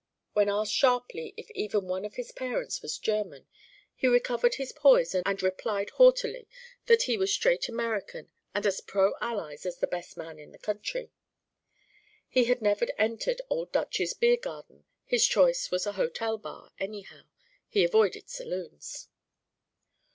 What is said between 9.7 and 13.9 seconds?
the best man in the country. He had never entered Old